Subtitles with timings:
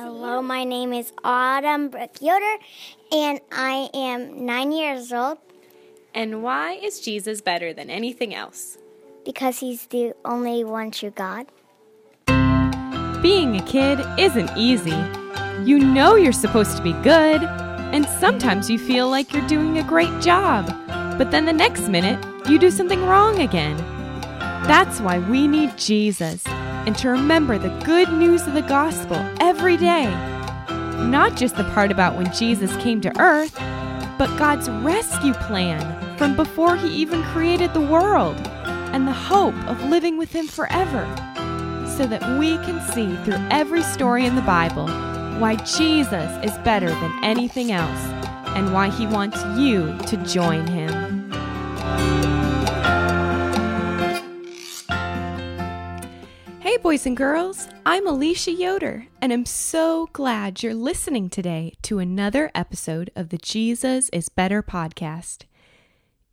[0.00, 2.56] Hello, my name is Autumn Brooke Yoder,
[3.10, 5.38] and I am nine years old
[6.14, 8.78] And why is Jesus better than anything else?
[9.24, 11.46] because he's the only one true God.
[13.20, 14.96] Being a kid isn't easy.
[15.64, 19.82] You know you're supposed to be good, and sometimes you feel like you're doing a
[19.82, 20.66] great job,
[21.18, 23.76] but then the next minute, you do something wrong again.
[24.70, 26.44] That's why we need Jesus,
[26.88, 30.06] and to remember the good news of the gospel every day.
[31.10, 33.54] Not just the part about when Jesus came to earth,
[34.16, 38.38] but God's rescue plan from before he even created the world,
[38.94, 41.04] and the hope of living with him forever
[41.94, 44.86] so that we can see through every story in the Bible
[45.38, 48.00] why Jesus is better than anything else
[48.56, 50.97] and why he wants you to join him.
[56.88, 62.50] Boys and girls, I'm Alicia Yoder, and I'm so glad you're listening today to another
[62.54, 65.44] episode of the Jesus is Better podcast.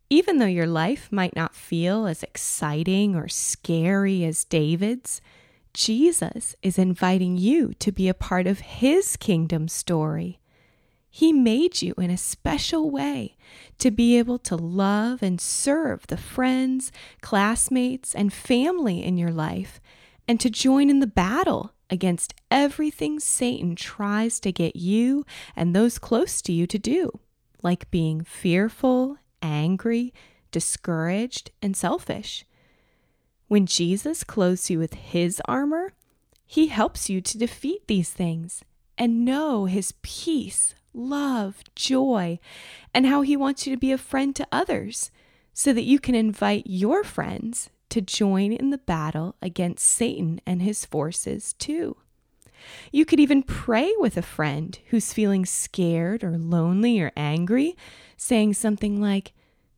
[0.10, 5.20] Even though your life might not feel as exciting or scary as David's,
[5.74, 10.40] Jesus is inviting you to be a part of his kingdom story.
[11.10, 13.36] He made you in a special way
[13.80, 19.82] to be able to love and serve the friends, classmates, and family in your life,
[20.28, 26.00] and to join in the battle against everything Satan tries to get you and those
[26.00, 27.20] close to you to do,
[27.62, 30.14] like being fearful, angry,
[30.52, 32.46] discouraged, and selfish.
[33.48, 35.94] When Jesus clothes you with his armor,
[36.46, 38.64] he helps you to defeat these things
[38.98, 42.40] and know his peace, love, joy,
[42.94, 45.12] and how he wants you to be a friend to others
[45.54, 50.62] so that you can invite your friends to join in the battle against Satan and
[50.62, 51.96] his forces too.
[52.92, 57.78] You could even pray with a friend who's feeling scared or lonely or angry,
[58.18, 59.32] saying something like,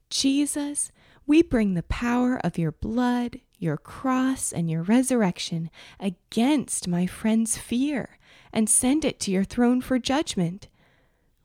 [0.09, 0.91] Jesus,
[1.27, 5.69] we bring the power of your blood, your cross, and your resurrection
[5.99, 8.17] against my friend's fear
[8.51, 10.69] and send it to your throne for judgment.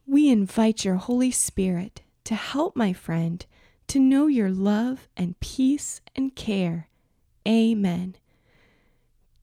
[0.06, 3.44] We invite your Holy Spirit to help my friend
[3.92, 6.88] to know your love and peace and care.
[7.46, 8.16] Amen.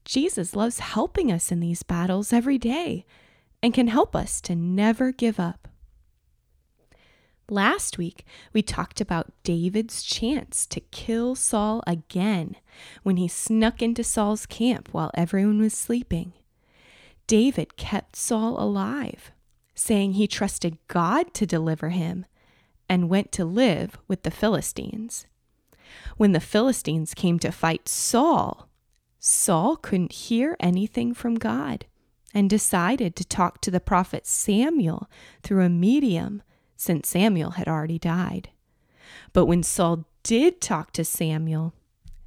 [0.03, 3.05] Jesus loves helping us in these battles every day
[3.61, 5.67] and can help us to never give up.
[7.47, 12.55] Last week, we talked about David's chance to kill Saul again
[13.03, 16.33] when he snuck into Saul's camp while everyone was sleeping.
[17.27, 19.31] David kept Saul alive,
[19.75, 22.25] saying he trusted God to deliver him
[22.89, 25.27] and went to live with the Philistines.
[26.17, 28.67] When the Philistines came to fight Saul,
[29.19, 31.85] Saul couldn't hear anything from God
[32.33, 35.09] and decided to talk to the prophet Samuel
[35.43, 36.41] through a medium
[36.75, 38.49] since Samuel had already died.
[39.33, 41.73] But when Saul did talk to Samuel,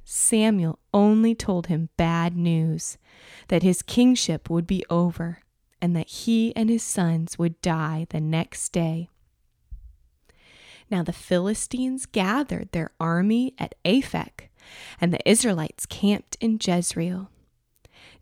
[0.03, 2.97] Samuel only told him bad news
[3.47, 5.39] that his kingship would be over
[5.81, 9.09] and that he and his sons would die the next day.
[10.89, 14.49] Now the Philistines gathered their army at Aphek,
[14.99, 17.29] and the Israelites camped in Jezreel.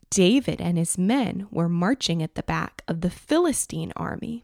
[0.09, 4.43] David and his men were marching at the back of the Philistine army.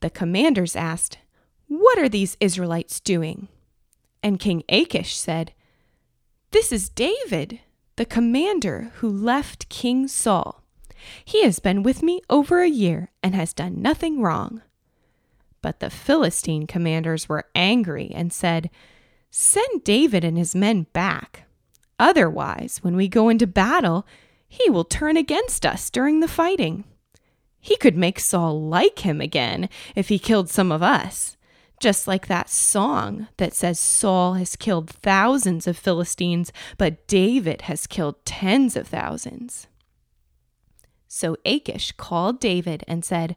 [0.00, 1.18] The commanders asked,
[1.68, 3.48] What are these Israelites doing?
[4.22, 5.52] And King Achish said,
[6.50, 7.60] This is David,
[7.96, 10.62] the commander who left King Saul.
[11.24, 14.62] He has been with me over a year and has done nothing wrong.
[15.64, 18.68] But the Philistine commanders were angry and said,
[19.30, 21.44] Send David and his men back.
[21.98, 24.06] Otherwise, when we go into battle,
[24.46, 26.84] he will turn against us during the fighting.
[27.62, 31.38] He could make Saul like him again if he killed some of us,
[31.80, 37.86] just like that song that says Saul has killed thousands of Philistines, but David has
[37.86, 39.66] killed tens of thousands.
[41.08, 43.34] So Achish called David and said,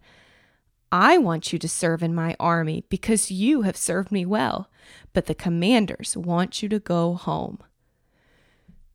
[0.91, 4.69] I want you to serve in my army because you have served me well,
[5.13, 7.59] but the commanders want you to go home.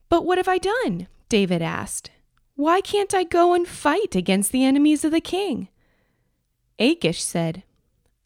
[0.09, 1.09] But what have I done?
[1.29, 2.11] David asked.
[2.55, 5.69] Why can't I go and fight against the enemies of the king?
[6.79, 7.63] Achish said,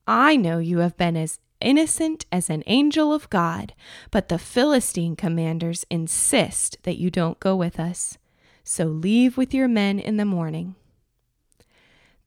[0.06, 3.74] I know you have been as innocent as an angel of God,
[4.10, 8.18] but the Philistine commanders insist that you don't go with us.
[8.62, 10.74] So leave with your men in the morning.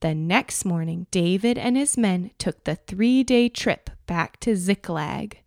[0.01, 5.39] The next morning, David and his men took the three day trip back to Ziklag.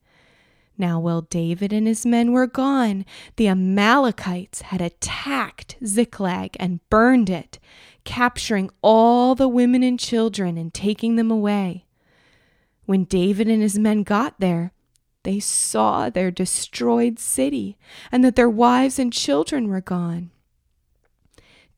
[0.77, 3.07] Now, while David and his men were gone,
[3.37, 7.59] the Amalekites had attacked Ziklag and burned it,
[8.05, 11.87] capturing all the women and children and taking them away.
[12.85, 14.73] When David and his men got there,
[15.23, 17.79] they saw their destroyed city
[18.11, 20.31] and that their wives and children were gone.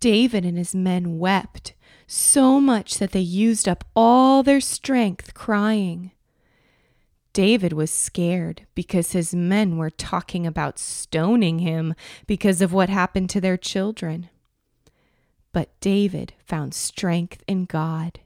[0.00, 1.74] David and his men wept
[2.06, 6.10] so much that they used up all their strength crying.
[7.32, 11.94] David was scared because his men were talking about stoning him
[12.26, 14.28] because of what happened to their children.
[15.52, 18.20] But David found strength in God.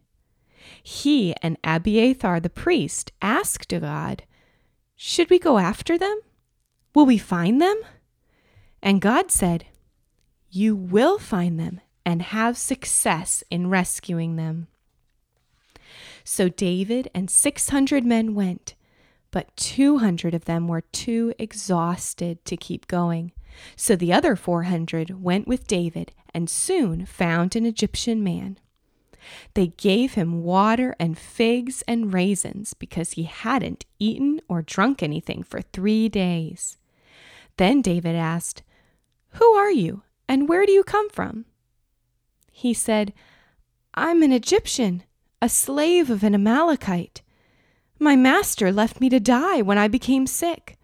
[0.83, 4.25] He and Abiathar the priest asked God,
[4.95, 6.21] Should we go after them?
[6.95, 7.81] Will we find them?
[8.83, 9.67] And God said,
[10.51, 14.67] You will find them and have success in rescuing them.
[16.25, 18.75] So David and 600 men went,
[19.31, 23.33] but 200 of them were too exhausted to keep going.
[23.77, 28.59] So the other 400 went with David and soon found an Egyptian man.
[29.53, 35.43] They gave him water and figs and raisins because he hadn't eaten or drunk anything
[35.43, 36.79] for three days.
[37.59, 38.63] Then David asked,
[39.33, 41.45] Who are you, and where do you come from?
[42.59, 43.13] He said,
[43.95, 45.05] I'm an Egyptian,
[45.41, 47.23] a slave of an Amalekite.
[48.01, 50.77] My master left me to die when I became sick.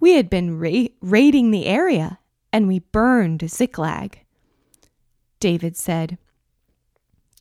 [0.00, 2.18] We had been ra- raiding the area,
[2.52, 4.24] and we burned Ziklag.
[5.38, 6.18] David said,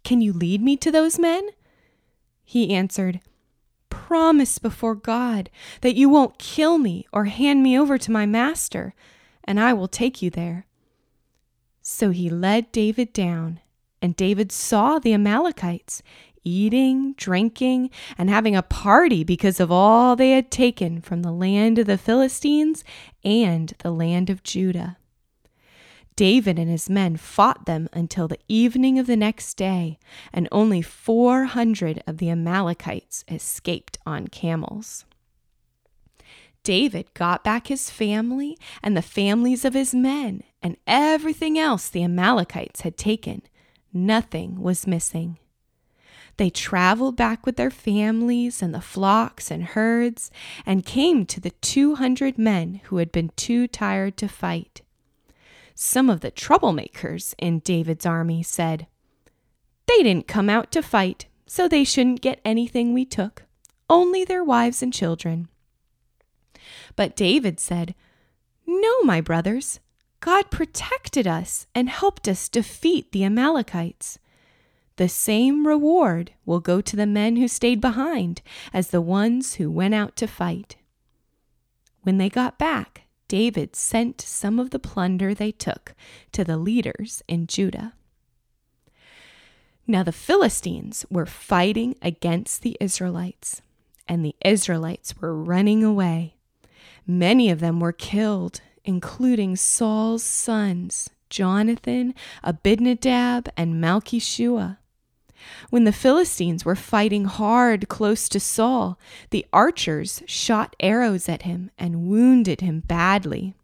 [0.03, 1.49] Can you lead me to those men?
[2.43, 3.21] He answered,
[3.89, 5.49] Promise before God
[5.81, 8.93] that you won't kill me or hand me over to my master,
[9.43, 10.67] and I will take you there.
[11.91, 13.59] So he led David down,
[14.01, 16.01] and David saw the Amalekites
[16.43, 21.77] eating, drinking, and having a party because of all they had taken from the land
[21.77, 22.85] of the Philistines
[23.25, 24.97] and the land of Judah.
[26.15, 29.99] David and his men fought them until the evening of the next day,
[30.31, 35.03] and only 400 of the Amalekites escaped on camels.
[36.63, 42.03] David got back his family and the families of his men and everything else the
[42.03, 43.41] Amalekites had taken.
[43.93, 45.37] Nothing was missing.
[46.37, 50.31] They traveled back with their families and the flocks and herds
[50.65, 54.81] and came to the 200 men who had been too tired to fight.
[55.75, 58.87] Some of the troublemakers in David's army said,
[59.87, 63.43] They didn't come out to fight, so they shouldn't get anything we took,
[63.89, 65.49] only their wives and children.
[66.95, 67.93] But David said,
[68.65, 69.80] No, my brothers,
[70.21, 74.19] God protected us and helped us defeat the Amalekites.
[74.97, 79.71] The same reward will go to the men who stayed behind as the ones who
[79.71, 80.77] went out to fight.
[82.03, 85.95] When they got back, David sent some of the plunder they took
[86.33, 87.93] to the leaders in Judah.
[89.87, 93.63] Now the Philistines were fighting against the Israelites,
[94.07, 96.35] and the Israelites were running away.
[97.07, 102.13] Many of them were killed, including Saul's sons, Jonathan,
[102.43, 104.77] Abinadab, and Malchishua.
[105.69, 108.99] When the Philistines were fighting hard close to Saul,
[109.31, 113.55] the archers shot arrows at him and wounded him badly.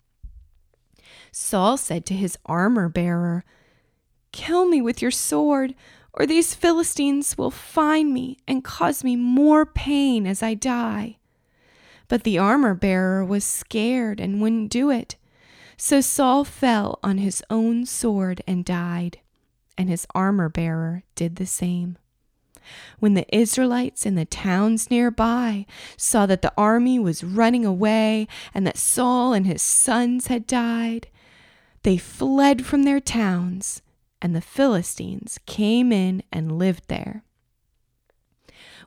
[1.31, 3.43] Saul said to his armor bearer,
[4.31, 5.75] Kill me with your sword,
[6.13, 11.17] or these Philistines will find me and cause me more pain as I die.
[12.07, 15.15] But the armor bearer was scared and wouldn't do it.
[15.77, 19.19] So Saul fell on his own sword and died,
[19.77, 21.97] and his armor bearer did the same.
[22.99, 28.65] When the Israelites in the towns nearby saw that the army was running away and
[28.65, 31.07] that Saul and his sons had died,
[31.83, 33.81] they fled from their towns,
[34.21, 37.23] and the Philistines came in and lived there.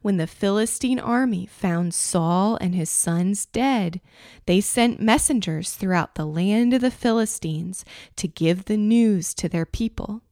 [0.02, 4.00] When the Philistine army found Saul and his sons dead,
[4.46, 7.84] they sent messengers throughout the land of the Philistines
[8.16, 10.22] to give the news to their people.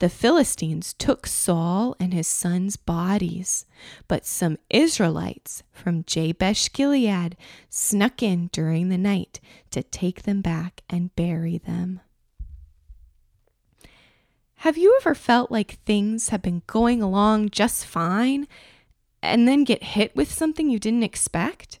[0.00, 3.66] The Philistines took Saul and his sons' bodies,
[4.08, 7.36] but some Israelites from Jabesh Gilead
[7.70, 9.38] snuck in during the night
[9.70, 12.00] to take them back and bury them.
[14.56, 18.46] Have you ever felt like things have been going along just fine
[19.22, 21.78] and then get hit with something you didn't expect?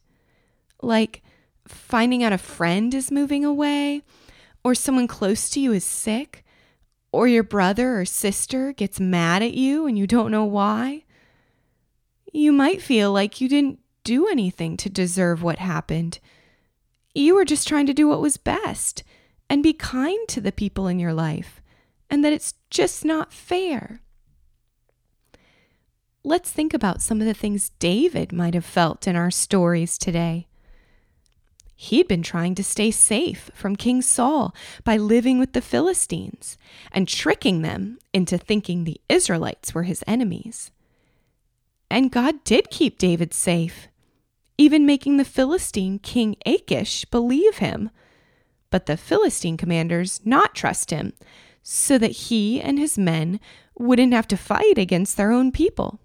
[0.80, 1.22] Like
[1.66, 4.02] finding out a friend is moving away,
[4.64, 6.44] or someone close to you is sick,
[7.12, 11.04] or your brother or sister gets mad at you and you don't know why.
[12.32, 16.18] You might feel like you didn't do anything to deserve what happened.
[17.14, 19.02] You were just trying to do what was best
[19.50, 21.60] and be kind to the people in your life.
[22.12, 24.02] and that it's just not fair.
[26.24, 30.46] Let's think about some of the things David might have felt in our stories today.
[31.74, 36.56] He'd been trying to stay safe from King Saul by living with the Philistines
[36.92, 40.70] and tricking them into thinking the Israelites were his enemies.
[41.90, 43.88] And God did keep David safe,
[44.56, 47.90] even making the Philistine king Achish believe him,
[48.70, 51.14] but the Philistine commanders not trust him,
[51.64, 53.40] so that he and his men
[53.76, 55.98] wouldn't have to fight against their own people.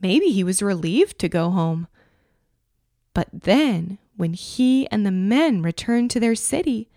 [0.00, 1.88] Maybe he was relieved to go home.
[3.14, 6.88] But then, when he and the men returned to their city,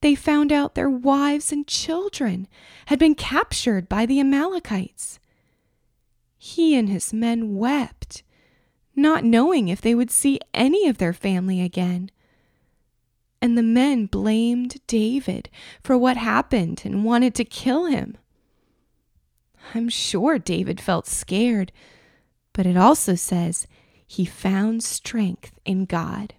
[0.00, 2.48] they found out their wives and children
[2.86, 5.20] had been captured by the Amalekites.
[6.38, 8.22] He and his men wept,
[8.96, 12.10] not knowing if they would see any of their family again.
[13.40, 15.48] And the men blamed David
[15.82, 18.16] for what happened and wanted to kill him.
[19.74, 21.72] I'm sure David felt scared
[22.52, 23.66] but it also says
[24.06, 26.34] he found strength in God.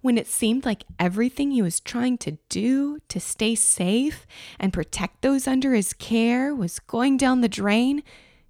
[0.00, 4.26] When it seemed like everything he was trying to do to stay safe
[4.60, 8.04] and protect those under his care was going down the drain,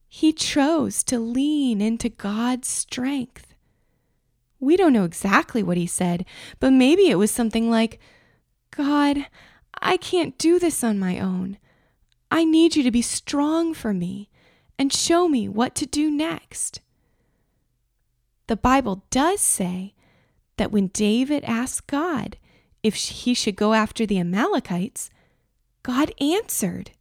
[0.06, 3.54] he chose to lean into God's strength.
[4.60, 6.26] We don't know exactly what he said,
[6.60, 7.98] but maybe it was something like,
[8.70, 9.26] God,
[9.80, 11.56] I can't do this on my own.
[12.30, 14.27] I need you to be strong for me
[14.78, 16.80] and show me what to do next.
[18.46, 19.94] The Bible does say
[20.56, 22.36] that when David asked God
[22.82, 25.10] if he should go after the Amalekites,
[25.82, 26.92] God answered.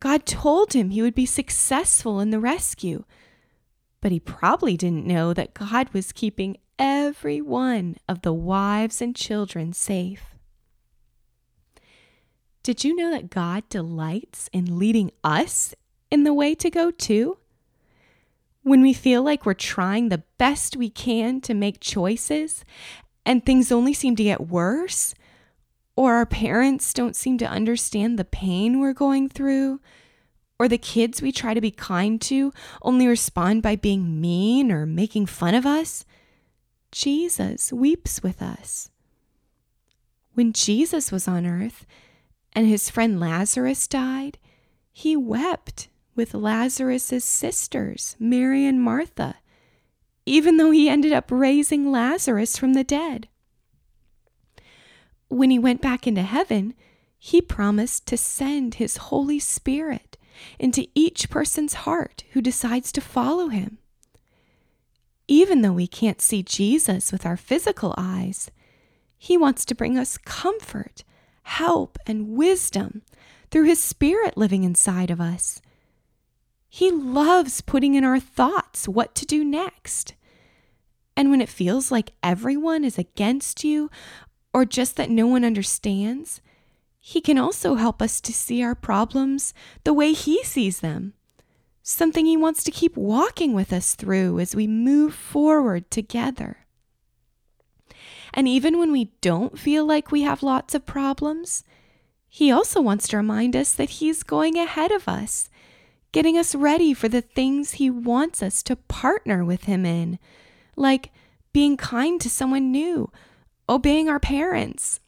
[0.00, 3.04] God told him he would be successful in the rescue,
[4.00, 9.14] but he probably didn't know that God was keeping every one of the wives and
[9.14, 10.34] children safe.
[12.62, 15.74] Did you know that God delights in leading us
[16.12, 17.38] in the way to go too?
[18.62, 22.66] When we feel like we're trying the best we can to make choices
[23.24, 25.14] and things only seem to get worse,
[25.96, 29.80] or our parents don't seem to understand the pain we're going through,
[30.58, 32.52] or the kids we try to be kind to
[32.82, 36.04] only respond by being mean or making fun of us,
[36.90, 38.90] Jesus weeps with us.
[40.34, 41.86] When Jesus was on earth
[42.52, 44.36] and his friend Lazarus died,
[44.92, 49.36] he wept with Lazarus's sisters, Mary and Martha,
[50.26, 53.28] even though he ended up raising Lazarus from the dead.
[55.28, 56.74] When he went back into heaven,
[57.18, 60.18] he promised to send his Holy Spirit
[60.58, 63.78] into each person's heart who decides to follow him.
[65.28, 68.50] Even though we can't see Jesus with our physical eyes,
[69.16, 71.04] he wants to bring us comfort,
[71.44, 73.02] help, and wisdom
[73.50, 75.62] through his Spirit living inside of us
[76.74, 80.14] he loves putting in our thoughts what to do next.
[81.14, 83.90] And when it feels like everyone is against you
[84.54, 86.40] or just that no one understands,
[86.98, 89.52] He can also help us to see our problems
[89.84, 91.12] the way He sees them.
[91.82, 96.64] Something He wants to keep walking with us through as we move forward together.
[98.32, 101.64] And even when we don't feel like we have lots of problems,
[102.30, 105.50] He also wants to remind us that He's going ahead of us
[106.12, 110.18] getting us ready for the things He wants us to partner with Him in,
[110.76, 111.10] like
[111.52, 113.10] being kind to someone new,
[113.68, 115.00] obeying our parents,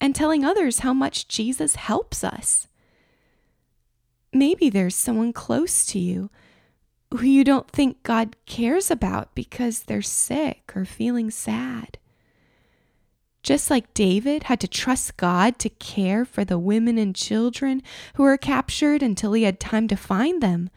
[0.00, 2.68] and telling others how much Jesus helps us.
[4.32, 6.30] Maybe there's someone close to you
[7.12, 11.98] who you don't think God cares about because they're sick or feeling sad.
[13.42, 17.82] Just like David had to trust God to care for the women and children
[18.14, 20.68] who were captured until he had time to find them,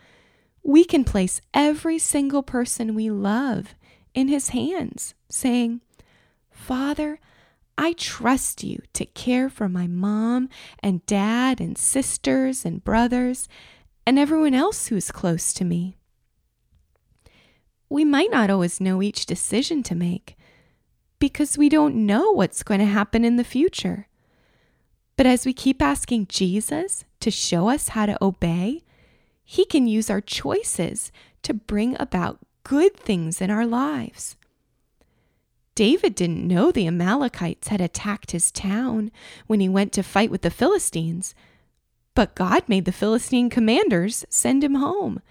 [0.63, 3.75] we can place every single person we love
[4.13, 5.81] in his hands, saying,
[6.51, 7.19] Father,
[7.77, 10.47] I trust you to care for my mom
[10.79, 13.49] and dad and sisters and brothers
[14.05, 15.97] and everyone else who's close to me.
[17.89, 20.37] We might not always know each decision to make
[21.23, 24.09] because we don't know what's going to happen in the future.
[25.15, 28.83] But as we keep asking Jesus to show us how to obey,
[29.45, 31.13] He can use our choices
[31.43, 34.35] to bring about good things in our lives.
[35.75, 39.09] David didn't know the Amalekites had attacked his town
[39.47, 41.33] when he went to fight with the Philistines,
[42.15, 45.21] but God made the Philistine commanders send him home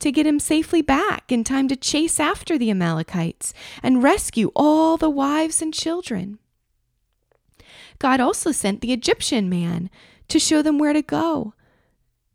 [0.00, 4.96] to get him safely back in time to chase after the Amalekites and rescue all
[4.96, 6.38] the wives and children.
[7.98, 9.90] God also sent the Egyptian man
[10.28, 11.54] to show them where to go.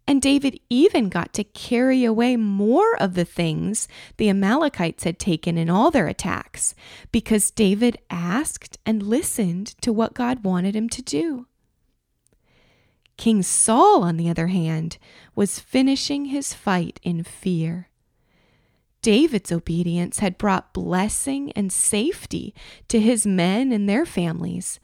[0.07, 3.87] And David even got to carry away more of the things
[4.17, 6.73] the Amalekites had taken in all their attacks
[7.11, 11.45] because David asked and listened to what God wanted him to do.
[13.19, 14.97] King Saul, on the other hand,
[15.35, 17.89] was finishing his fight in fear.
[19.01, 22.55] David's obedience had brought blessing and safety
[22.87, 24.79] to his men and their families.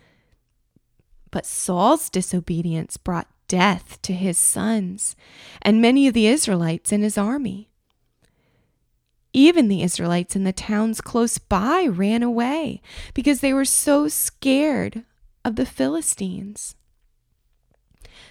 [1.32, 5.16] But Saul's disobedience brought death to his sons
[5.62, 7.70] and many of the Israelites in his army.
[9.32, 12.82] Even the Israelites in the towns close by ran away
[13.14, 15.06] because they were so scared
[15.46, 16.76] of the Philistines.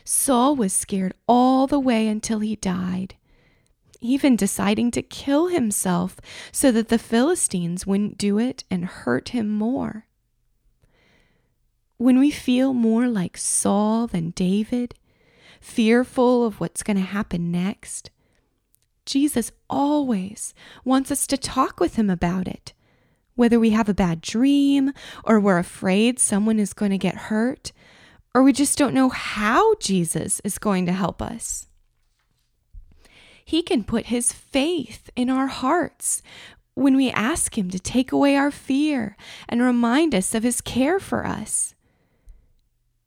[0.05, 3.17] Saul was scared all the way until he died,
[4.01, 6.17] even deciding to kill himself
[6.53, 10.07] so that the Philistines wouldn't do it and hurt him more.
[11.97, 14.95] When we feel more like Saul than David,
[15.61, 18.11] fearful of what's going to happen next,
[19.07, 22.75] Jesus always wants us to talk with him about it.
[23.37, 24.93] Whether we have a bad dream,
[25.25, 27.73] or we're afraid someone is going to get hurt,
[28.35, 31.69] or we just don't know how Jesus is going to help us.
[33.45, 36.23] He can put his faith in our hearts
[36.75, 39.17] when we ask him to take away our fear
[39.49, 41.75] and remind us of his care for us.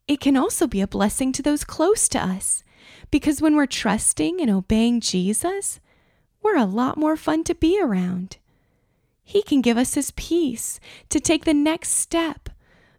[0.06, 2.64] It can also be a blessing to those close to us
[3.10, 5.80] because when we're trusting and obeying Jesus,
[6.42, 8.38] we're a lot more fun to be around.
[9.22, 10.80] He can give us his peace
[11.10, 12.48] to take the next step,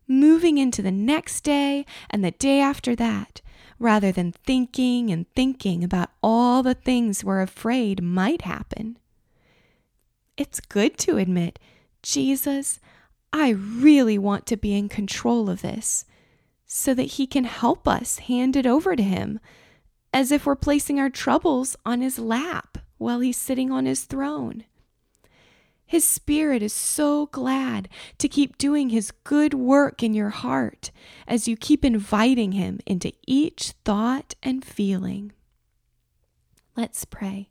[0.09, 3.39] moving into the next day and the day after that,
[3.77, 8.97] rather than thinking and thinking about all the things we're afraid might happen.
[10.35, 11.59] It's good to admit,
[12.01, 12.79] Jesus,
[13.31, 16.05] I really want to be in control of this
[16.65, 19.39] so that He can help us hand it over to Him,
[20.13, 24.63] as if we're placing our troubles on His lap while He's sitting on His throne.
[25.89, 30.91] His Spirit is so glad to keep doing His good work in your heart
[31.27, 35.31] as you keep inviting Him into each thought and feeling.
[36.77, 37.49] Let's pray.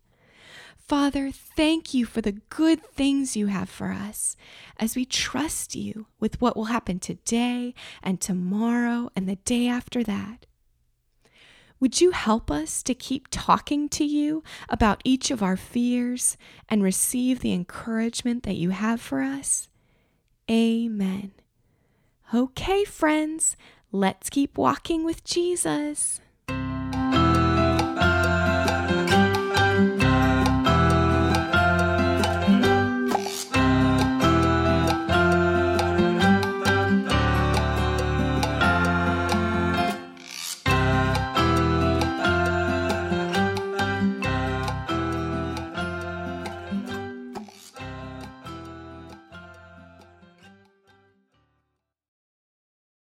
[0.77, 4.37] Father, thank you for the good things you have for us
[4.77, 10.01] as we trust you with what will happen today and tomorrow and the day after
[10.01, 10.45] that.
[11.79, 16.35] Would you help us to keep talking to you about each of our fears
[16.67, 19.69] and receive the encouragement that you have for us?
[20.49, 21.31] Amen.
[22.33, 23.55] Okay, friends,
[23.91, 26.19] let's keep walking with Jesus.